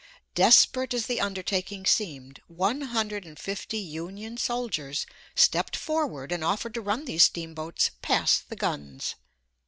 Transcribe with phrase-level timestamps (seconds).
[0.33, 6.73] Desperate as the undertaking seemed, one hundred and fifty Union soldiers stepped forward and offered
[6.73, 9.13] to run these steamboats past the guns.